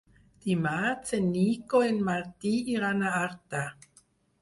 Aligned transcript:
Dimarts 0.45 1.13
en 1.19 1.27
Nico 1.35 1.83
i 1.85 1.91
en 1.97 2.01
Martí 2.09 2.57
iran 2.79 3.07
a 3.07 3.17
Artà. 3.23 3.67